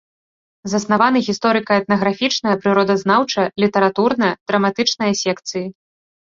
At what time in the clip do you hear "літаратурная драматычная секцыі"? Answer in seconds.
3.67-5.67